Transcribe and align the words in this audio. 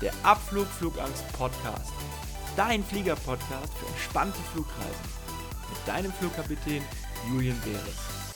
der 0.00 0.12
Abflug 0.22 0.66
Flugangst 0.66 1.24
Podcast. 1.32 1.92
Dein 2.56 2.82
Flieger-Podcast 2.82 3.72
für 3.74 3.86
entspannte 3.86 4.38
Flugreisen. 4.52 5.06
Mit 5.68 5.88
deinem 5.88 6.10
Flugkapitän 6.12 6.82
Julian 7.30 7.56
Beres. 7.60 8.32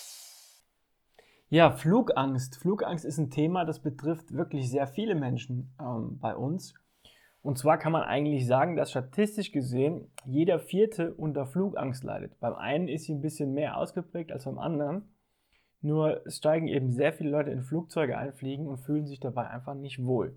Ja, 1.48 1.72
Flugangst. 1.72 2.56
Flugangst 2.56 3.04
ist 3.04 3.18
ein 3.18 3.30
Thema, 3.30 3.64
das 3.64 3.80
betrifft 3.80 4.32
wirklich 4.32 4.70
sehr 4.70 4.86
viele 4.86 5.14
Menschen 5.14 5.74
ähm, 5.80 6.18
bei 6.20 6.36
uns. 6.36 6.74
Und 7.42 7.58
zwar 7.58 7.78
kann 7.78 7.92
man 7.92 8.02
eigentlich 8.02 8.46
sagen, 8.46 8.76
dass 8.76 8.90
statistisch 8.90 9.52
gesehen 9.52 10.10
jeder 10.24 10.58
Vierte 10.58 11.14
unter 11.14 11.46
Flugangst 11.46 12.04
leidet. 12.04 12.38
Beim 12.40 12.54
einen 12.54 12.88
ist 12.88 13.04
sie 13.04 13.14
ein 13.14 13.22
bisschen 13.22 13.52
mehr 13.54 13.78
ausgeprägt 13.78 14.32
als 14.32 14.44
beim 14.44 14.58
anderen. 14.58 15.08
Nur 15.80 16.22
steigen 16.26 16.68
eben 16.68 16.90
sehr 16.90 17.12
viele 17.12 17.30
Leute 17.30 17.50
in 17.50 17.62
Flugzeuge 17.62 18.18
einfliegen 18.18 18.66
und 18.66 18.78
fühlen 18.78 19.06
sich 19.06 19.20
dabei 19.20 19.48
einfach 19.48 19.74
nicht 19.74 20.04
wohl. 20.04 20.36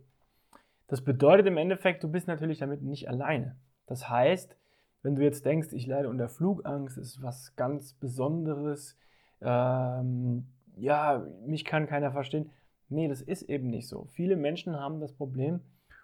Das 0.91 0.99
bedeutet 0.99 1.47
im 1.47 1.55
Endeffekt, 1.55 2.03
du 2.03 2.09
bist 2.09 2.27
natürlich 2.27 2.57
damit 2.57 2.81
nicht 2.81 3.07
alleine. 3.07 3.55
Das 3.87 4.09
heißt, 4.09 4.57
wenn 5.03 5.15
du 5.15 5.23
jetzt 5.23 5.45
denkst, 5.45 5.69
ich 5.71 5.87
leide 5.87 6.09
unter 6.09 6.27
Flugangst, 6.27 6.97
ist 6.97 7.23
was 7.23 7.55
ganz 7.55 7.93
Besonderes, 7.93 8.97
ähm, 9.39 10.47
ja, 10.75 11.25
mich 11.45 11.63
kann 11.63 11.87
keiner 11.87 12.11
verstehen. 12.11 12.51
Nee, 12.89 13.07
das 13.07 13.21
ist 13.21 13.43
eben 13.43 13.69
nicht 13.69 13.87
so. 13.87 14.09
Viele 14.11 14.35
Menschen 14.35 14.77
haben 14.77 14.99
das 14.99 15.13
Problem 15.13 15.61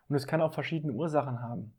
und 0.07 0.15
es 0.15 0.25
kann 0.25 0.39
auch 0.39 0.53
verschiedene 0.53 0.93
Ursachen 0.93 1.41
haben. 1.41 1.73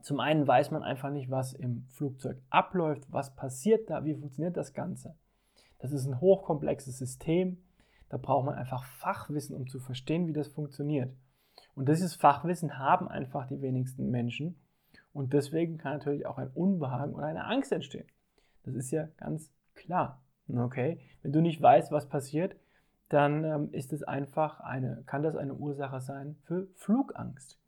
Zum 0.00 0.18
einen 0.18 0.48
weiß 0.48 0.70
man 0.70 0.82
einfach 0.82 1.10
nicht, 1.10 1.30
was 1.30 1.52
im 1.52 1.84
Flugzeug 1.90 2.38
abläuft, 2.48 3.02
was 3.10 3.36
passiert 3.36 3.90
da, 3.90 4.06
wie 4.06 4.14
funktioniert 4.14 4.56
das 4.56 4.72
Ganze. 4.72 5.14
Das 5.78 5.92
ist 5.92 6.06
ein 6.06 6.22
hochkomplexes 6.22 6.96
System. 6.96 7.58
Da 8.08 8.16
braucht 8.16 8.46
man 8.46 8.54
einfach 8.54 8.84
Fachwissen, 8.84 9.54
um 9.54 9.66
zu 9.66 9.78
verstehen, 9.78 10.26
wie 10.26 10.32
das 10.32 10.48
funktioniert. 10.48 11.12
Und 11.74 11.88
dieses 11.88 12.14
Fachwissen 12.14 12.78
haben 12.78 13.08
einfach 13.08 13.46
die 13.46 13.60
wenigsten 13.62 14.10
Menschen. 14.10 14.56
Und 15.12 15.32
deswegen 15.32 15.78
kann 15.78 15.94
natürlich 15.94 16.26
auch 16.26 16.38
ein 16.38 16.50
Unbehagen 16.54 17.14
oder 17.14 17.26
eine 17.26 17.44
Angst 17.44 17.72
entstehen. 17.72 18.06
Das 18.64 18.74
ist 18.74 18.90
ja 18.90 19.08
ganz 19.16 19.50
klar. 19.74 20.22
Okay? 20.48 21.00
Wenn 21.22 21.32
du 21.32 21.40
nicht 21.40 21.60
weißt, 21.60 21.92
was 21.92 22.08
passiert, 22.08 22.56
dann 23.08 23.44
ähm, 23.44 23.68
ist 23.72 23.92
es 23.92 24.02
einfach 24.02 24.60
eine, 24.60 25.02
kann 25.06 25.22
das 25.22 25.36
eine 25.36 25.54
Ursache 25.54 26.00
sein 26.00 26.36
für 26.44 26.68
Flugangst. 26.76 27.58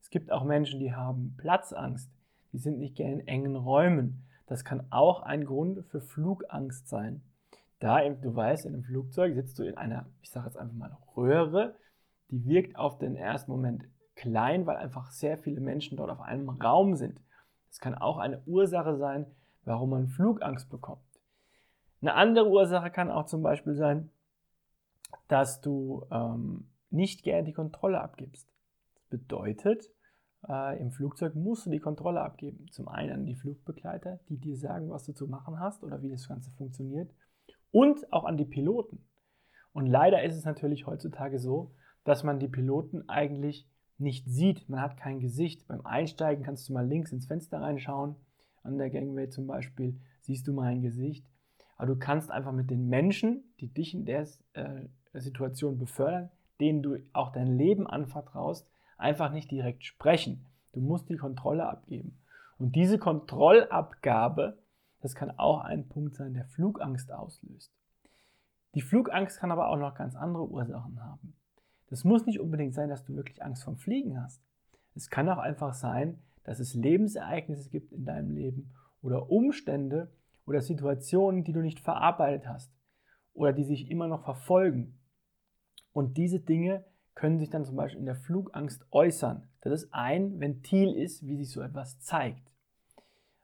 Es 0.00 0.10
gibt 0.10 0.30
auch 0.30 0.44
Menschen, 0.44 0.78
die 0.80 0.94
haben 0.94 1.34
Platzangst. 1.38 2.10
Die 2.52 2.58
sind 2.58 2.78
nicht 2.78 2.96
gerne 2.96 3.14
in 3.14 3.28
engen 3.28 3.56
Räumen. 3.56 4.24
Das 4.46 4.64
kann 4.64 4.86
auch 4.90 5.22
ein 5.22 5.44
Grund 5.44 5.84
für 5.86 6.00
Flugangst 6.00 6.88
sein. 6.88 7.22
Da, 7.80 8.08
du 8.08 8.34
weißt, 8.34 8.66
in 8.66 8.74
einem 8.74 8.84
Flugzeug 8.84 9.34
sitzt 9.34 9.58
du 9.58 9.64
in 9.64 9.76
einer, 9.76 10.06
ich 10.20 10.30
sage 10.30 10.46
jetzt 10.46 10.56
einfach 10.56 10.76
mal, 10.76 10.96
Röhre, 11.16 11.74
die 12.32 12.46
wirkt 12.46 12.76
auf 12.76 12.98
den 12.98 13.14
ersten 13.14 13.50
Moment 13.50 13.84
klein, 14.16 14.66
weil 14.66 14.76
einfach 14.76 15.10
sehr 15.10 15.36
viele 15.38 15.60
Menschen 15.60 15.96
dort 15.96 16.10
auf 16.10 16.20
einem 16.20 16.48
Raum 16.48 16.96
sind. 16.96 17.20
Das 17.68 17.78
kann 17.78 17.94
auch 17.94 18.18
eine 18.18 18.42
Ursache 18.46 18.96
sein, 18.96 19.26
warum 19.64 19.90
man 19.90 20.08
Flugangst 20.08 20.70
bekommt. 20.70 21.02
Eine 22.00 22.14
andere 22.14 22.48
Ursache 22.48 22.90
kann 22.90 23.10
auch 23.10 23.26
zum 23.26 23.42
Beispiel 23.42 23.74
sein, 23.74 24.10
dass 25.28 25.60
du 25.60 26.04
ähm, 26.10 26.68
nicht 26.90 27.22
gerne 27.22 27.44
die 27.44 27.52
Kontrolle 27.52 28.00
abgibst. 28.00 28.48
Das 28.94 29.04
bedeutet, 29.04 29.90
äh, 30.48 30.80
im 30.80 30.90
Flugzeug 30.90 31.34
musst 31.34 31.66
du 31.66 31.70
die 31.70 31.80
Kontrolle 31.80 32.22
abgeben. 32.22 32.66
Zum 32.70 32.88
einen 32.88 33.12
an 33.12 33.26
die 33.26 33.34
Flugbegleiter, 33.34 34.20
die 34.30 34.38
dir 34.38 34.56
sagen, 34.56 34.90
was 34.90 35.04
du 35.04 35.12
zu 35.12 35.28
machen 35.28 35.60
hast 35.60 35.84
oder 35.84 36.02
wie 36.02 36.10
das 36.10 36.26
Ganze 36.26 36.50
funktioniert 36.52 37.10
und 37.70 38.10
auch 38.10 38.24
an 38.24 38.38
die 38.38 38.46
Piloten. 38.46 39.06
Und 39.72 39.86
leider 39.86 40.22
ist 40.22 40.36
es 40.36 40.44
natürlich 40.44 40.86
heutzutage 40.86 41.38
so, 41.38 41.74
dass 42.04 42.24
man 42.24 42.38
die 42.38 42.48
Piloten 42.48 43.08
eigentlich 43.08 43.68
nicht 43.98 44.28
sieht. 44.28 44.68
Man 44.68 44.80
hat 44.80 44.96
kein 44.96 45.20
Gesicht. 45.20 45.66
Beim 45.68 45.86
Einsteigen 45.86 46.44
kannst 46.44 46.68
du 46.68 46.72
mal 46.72 46.86
links 46.86 47.12
ins 47.12 47.26
Fenster 47.26 47.60
reinschauen. 47.60 48.16
An 48.62 48.78
der 48.78 48.90
Gangway 48.90 49.28
zum 49.28 49.46
Beispiel 49.46 50.00
siehst 50.20 50.46
du 50.48 50.52
mal 50.52 50.68
ein 50.68 50.82
Gesicht. 50.82 51.24
Aber 51.76 51.86
du 51.86 51.96
kannst 51.96 52.30
einfach 52.30 52.52
mit 52.52 52.70
den 52.70 52.88
Menschen, 52.88 53.44
die 53.60 53.68
dich 53.68 53.94
in 53.94 54.04
der 54.04 54.26
äh, 54.54 54.86
Situation 55.14 55.78
befördern, 55.78 56.30
denen 56.60 56.82
du 56.82 56.98
auch 57.12 57.32
dein 57.32 57.56
Leben 57.56 57.86
anvertraust, 57.86 58.68
einfach 58.98 59.32
nicht 59.32 59.50
direkt 59.50 59.84
sprechen. 59.84 60.46
Du 60.72 60.80
musst 60.80 61.08
die 61.08 61.16
Kontrolle 61.16 61.68
abgeben. 61.68 62.18
Und 62.58 62.76
diese 62.76 62.98
Kontrollabgabe 62.98 64.58
das 65.02 65.16
kann 65.16 65.32
auch 65.36 65.60
ein 65.60 65.88
Punkt 65.88 66.14
sein, 66.14 66.32
der 66.32 66.46
Flugangst 66.46 67.12
auslöst. 67.12 67.74
Die 68.74 68.80
Flugangst 68.80 69.38
kann 69.38 69.50
aber 69.50 69.68
auch 69.68 69.76
noch 69.76 69.94
ganz 69.94 70.14
andere 70.14 70.48
Ursachen 70.48 71.02
haben. 71.02 71.34
Das 71.92 72.04
muss 72.04 72.24
nicht 72.24 72.40
unbedingt 72.40 72.72
sein, 72.72 72.88
dass 72.88 73.04
du 73.04 73.14
wirklich 73.16 73.42
Angst 73.42 73.64
vom 73.64 73.76
Fliegen 73.76 74.18
hast. 74.18 74.42
Es 74.94 75.10
kann 75.10 75.28
auch 75.28 75.36
einfach 75.36 75.74
sein, 75.74 76.22
dass 76.42 76.58
es 76.58 76.72
Lebensereignisse 76.72 77.68
gibt 77.68 77.92
in 77.92 78.06
deinem 78.06 78.30
Leben 78.30 78.70
oder 79.02 79.30
Umstände 79.30 80.10
oder 80.46 80.62
Situationen, 80.62 81.44
die 81.44 81.52
du 81.52 81.60
nicht 81.60 81.80
verarbeitet 81.80 82.48
hast 82.48 82.72
oder 83.34 83.52
die 83.52 83.64
sich 83.64 83.90
immer 83.90 84.08
noch 84.08 84.24
verfolgen. 84.24 84.98
Und 85.92 86.16
diese 86.16 86.40
Dinge 86.40 86.82
können 87.14 87.38
sich 87.38 87.50
dann 87.50 87.66
zum 87.66 87.76
Beispiel 87.76 88.00
in 88.00 88.06
der 88.06 88.16
Flugangst 88.16 88.86
äußern. 88.90 89.46
Das 89.60 89.74
ist 89.74 89.92
ein 89.92 90.40
Ventil 90.40 90.94
ist, 90.94 91.26
wie 91.26 91.36
sich 91.36 91.50
so 91.50 91.60
etwas 91.60 92.00
zeigt. 92.00 92.50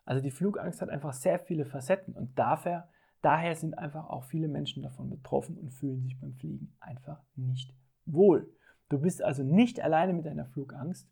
Also 0.06 0.22
die 0.22 0.31
Flugangst 0.31 0.81
hat 0.81 0.88
einfach 0.88 1.12
sehr 1.12 1.38
viele 1.38 1.66
Facetten 1.66 2.14
und 2.14 2.38
dafür, 2.38 2.88
daher 3.20 3.54
sind 3.56 3.76
einfach 3.76 4.08
auch 4.08 4.25
viele 4.25 4.48
Menschen 4.48 4.82
davon 4.82 5.10
betroffen 5.10 5.58
und 5.58 5.75
fühlen 5.75 6.00
sich 6.00 6.19
beim 6.19 6.32
Fliegen 6.32 6.75
einfach 6.81 7.22
nicht 7.37 7.75
wohl. 8.12 8.52
Du 8.88 9.00
bist 9.00 9.22
also 9.22 9.42
nicht 9.42 9.80
alleine 9.80 10.12
mit 10.12 10.26
deiner 10.26 10.46
Flugangst 10.46 11.08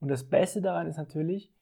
und 0.00 0.08
das 0.08 0.28
Beste 0.28 0.60
daran 0.60 0.86
ist 0.86 0.96
natürlich, 0.96 1.52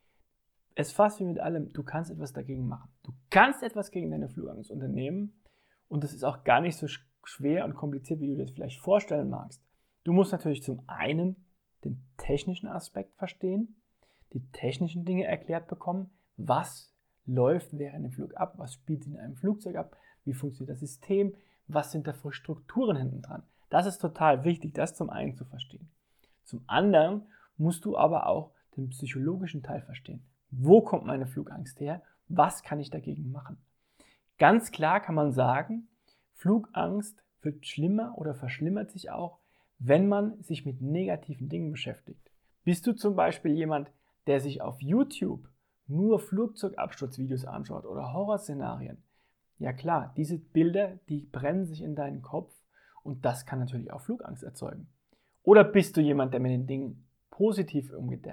es 0.75 0.93
fast 0.93 1.21
wie 1.21 1.25
mit 1.25 1.41
allem, 1.41 1.73
du 1.73 1.83
kannst 1.83 2.11
etwas 2.11 2.33
dagegen 2.33 2.69
machen. 2.69 2.91
Du 3.03 3.13
kannst 3.31 3.63
etwas 3.63 3.91
gegen 3.91 4.11
deine 4.11 4.29
Flugangst 4.29 4.71
unternehmen 4.71 5.41
und 5.89 6.05
das 6.05 6.13
ist 6.13 6.25
auch 6.25 6.45
gar 6.45 6.61
nicht 6.61 6.77
so 6.77 6.87
schwer 7.25 7.65
und 7.65 7.75
kompliziert, 7.75 8.21
wie 8.21 8.27
du 8.27 8.35
dir 8.35 8.45
das 8.45 8.51
vielleicht 8.51 8.81
vorstellen 8.81 9.31
magst. 9.31 9.63
Du 10.05 10.13
musst 10.13 10.33
natürlich 10.33 10.63
zum 10.63 10.83
einen 10.87 11.37
den 11.85 12.03
technischen 12.17 12.69
Aspekt 12.69 13.15
verstehen, 13.17 13.77
die 14.33 14.45
technischen 14.53 15.05
Dinge 15.05 15.25
erklärt 15.25 15.67
bekommen, 15.69 16.11
was 16.37 16.93
läuft 17.25 17.77
während 17.79 18.05
dem 18.05 18.13
Flug 18.13 18.37
ab, 18.37 18.55
was 18.59 18.75
spielt 18.75 19.07
in 19.07 19.17
einem 19.17 19.37
Flugzeug 19.37 19.77
ab, 19.77 19.97
wie 20.25 20.35
funktioniert 20.35 20.75
das 20.75 20.81
System, 20.81 21.35
was 21.69 21.91
sind 21.91 22.07
da 22.07 22.13
für 22.13 22.33
Strukturen 22.33 22.97
hinten 22.97 23.23
dran. 23.23 23.43
Das 23.69 23.87
ist 23.87 23.99
total 23.99 24.45
wichtig, 24.45 24.75
das 24.75 24.95
zum 24.95 25.11
einen 25.11 25.35
zu 25.35 25.45
verstehen. 25.45 25.89
Zum 26.45 26.63
anderen 26.67 27.23
musst 27.57 27.85
du 27.85 27.97
aber 27.97 28.27
auch 28.27 28.53
den 28.77 28.91
psychologischen 28.91 29.63
Teil 29.63 29.83
verstehen. 29.83 30.23
Wo 30.51 30.81
kommt 30.81 31.07
meine 31.07 31.27
Flugangst 31.27 31.81
her? 31.81 32.03
Was 32.29 32.63
kann 32.63 32.81
ich 32.81 32.91
dagegen 32.91 33.33
machen? 33.33 33.59
Ganz 34.39 34.71
klar 34.71 35.01
kann 35.01 35.15
man 35.15 35.33
sagen, 35.33 35.89
Flugangst 36.35 37.23
wird 37.43 37.67
schlimmer 37.67 38.17
oder 38.17 38.35
verschlimmert 38.35 38.91
sich 38.91 39.11
auch, 39.11 39.39
wenn 39.79 40.09
man 40.09 40.43
sich 40.43 40.65
mit 40.67 40.81
negativen 40.81 41.49
Dingen 41.49 41.71
beschäftigt. 41.71 42.31
Bist 42.65 42.87
du 42.87 42.93
zum 42.93 43.17
Beispiel 43.17 43.53
jemand, 43.53 43.91
der 44.27 44.41
sich 44.41 44.61
auf 44.61 44.81
YouTube 44.83 45.49
nur 45.87 46.19
Flugzeugabsturzvideos 46.19 47.45
anschaut 47.45 47.87
oder 47.87 48.13
Horrorszenarien, 48.13 49.03
ja 49.59 49.73
klar, 49.73 50.13
diese 50.17 50.39
Bilder, 50.39 50.99
die 51.09 51.21
brennen 51.21 51.67
sich 51.67 51.83
in 51.83 51.95
deinen 51.95 52.23
Kopf 52.23 52.53
und 53.07 53.25
das 53.25 53.47
kann 53.47 53.61
natürlich 53.61 53.93
auch 53.93 54.01
Flugangst 54.01 54.43
erzeugen. 54.43 54.89
Oder 55.43 55.65
bist 55.65 55.97
du 55.97 56.01
jemand, 56.01 56.35
der 56.35 56.41
mit 56.41 56.51
den 56.51 56.67
Dingen 56.67 57.07
positiv 57.31 57.93
umgeht? 57.93 58.29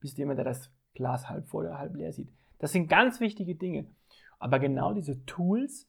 Bist 0.00 0.16
du 0.16 0.22
jemand, 0.22 0.38
der 0.38 0.44
das 0.44 0.70
Glas 0.94 1.28
halb 1.28 1.48
voll 1.48 1.66
oder 1.66 1.78
halb 1.78 1.96
leer 1.96 2.12
sieht? 2.12 2.30
Das 2.58 2.72
sind 2.72 2.88
ganz 2.88 3.20
wichtige 3.20 3.54
Dinge. 3.54 3.86
Aber 4.38 4.58
genau 4.58 4.92
diese 4.92 5.24
Tools 5.24 5.88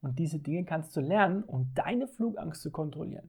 und 0.00 0.18
diese 0.18 0.38
Dinge 0.38 0.64
kannst 0.64 0.96
du 0.96 1.00
lernen, 1.00 1.42
um 1.42 1.72
deine 1.74 2.06
Flugangst 2.06 2.62
zu 2.62 2.70
kontrollieren. 2.70 3.28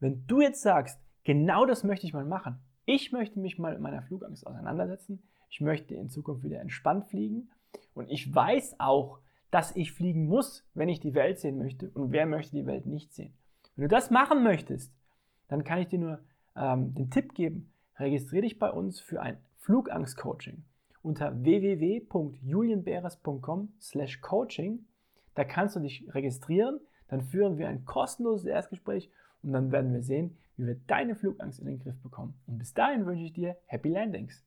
Wenn 0.00 0.26
du 0.26 0.40
jetzt 0.40 0.62
sagst, 0.62 1.00
genau 1.24 1.66
das 1.66 1.84
möchte 1.84 2.06
ich 2.06 2.12
mal 2.12 2.24
machen, 2.24 2.58
ich 2.84 3.12
möchte 3.12 3.40
mich 3.40 3.58
mal 3.58 3.72
mit 3.72 3.82
meiner 3.82 4.02
Flugangst 4.02 4.46
auseinandersetzen, 4.46 5.22
ich 5.50 5.60
möchte 5.60 5.94
in 5.94 6.08
Zukunft 6.08 6.44
wieder 6.44 6.60
entspannt 6.60 7.06
fliegen 7.06 7.50
und 7.94 8.08
ich 8.10 8.32
weiß 8.34 8.76
auch, 8.78 9.18
dass 9.50 9.74
ich 9.76 9.92
fliegen 9.92 10.26
muss, 10.26 10.64
wenn 10.74 10.88
ich 10.88 11.00
die 11.00 11.14
Welt 11.14 11.38
sehen 11.38 11.58
möchte 11.58 11.90
und 11.90 12.12
wer 12.12 12.26
möchte 12.26 12.56
die 12.56 12.66
Welt 12.66 12.86
nicht 12.86 13.12
sehen. 13.12 13.34
Wenn 13.78 13.84
du 13.84 13.94
das 13.94 14.10
machen 14.10 14.42
möchtest, 14.42 14.92
dann 15.46 15.62
kann 15.62 15.78
ich 15.78 15.86
dir 15.86 16.00
nur 16.00 16.18
ähm, 16.56 16.94
den 16.94 17.12
Tipp 17.12 17.34
geben, 17.34 17.72
registriere 17.96 18.42
dich 18.42 18.58
bei 18.58 18.72
uns 18.72 18.98
für 18.98 19.22
ein 19.22 19.38
Flugangst-Coaching 19.58 20.64
unter 21.00 21.44
www.julienberes.com 21.44 23.72
slash 23.80 24.20
coaching. 24.20 24.84
Da 25.36 25.44
kannst 25.44 25.76
du 25.76 25.80
dich 25.80 26.12
registrieren, 26.12 26.80
dann 27.06 27.22
führen 27.22 27.56
wir 27.56 27.68
ein 27.68 27.84
kostenloses 27.84 28.46
Erstgespräch 28.46 29.12
und 29.44 29.52
dann 29.52 29.70
werden 29.70 29.92
wir 29.92 30.02
sehen, 30.02 30.36
wie 30.56 30.66
wir 30.66 30.80
deine 30.88 31.14
Flugangst 31.14 31.60
in 31.60 31.66
den 31.66 31.78
Griff 31.78 32.02
bekommen. 32.02 32.34
Und 32.48 32.58
bis 32.58 32.74
dahin 32.74 33.06
wünsche 33.06 33.22
ich 33.22 33.32
dir 33.32 33.56
Happy 33.66 33.90
Landings. 33.90 34.44